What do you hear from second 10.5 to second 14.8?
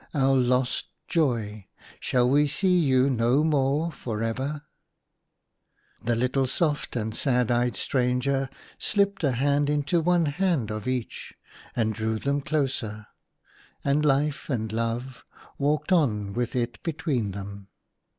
of each, and drew them closer, and Life and